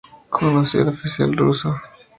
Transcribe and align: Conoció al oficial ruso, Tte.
Conoció 0.29 0.81
al 0.81 0.87
oficial 0.87 1.37
ruso, 1.37 1.79
Tte. 1.79 2.05